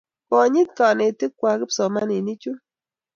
Konyiti 0.29 0.73
kanetik 0.77 1.31
kwag 1.39 1.59
kipsomaninik 1.61 2.37
chun 2.41 2.57